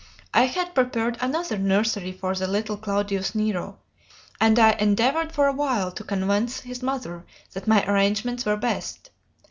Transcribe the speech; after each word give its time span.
I 0.33 0.45
had 0.47 0.73
prepared 0.73 1.19
another 1.21 1.59
nursery 1.59 2.11
for 2.11 2.33
the 2.33 2.47
little 2.47 2.75
Claudius 2.75 3.35
Nero, 3.35 3.77
and 4.39 4.57
I 4.57 4.71
endeavored 4.71 5.31
for 5.31 5.45
a 5.45 5.53
while 5.53 5.91
to 5.91 6.03
convince 6.03 6.61
his 6.61 6.81
mother 6.81 7.23
that 7.53 7.67
my 7.67 7.85
arrangements 7.87 8.43
were 8.43 8.57
best. 8.57 9.11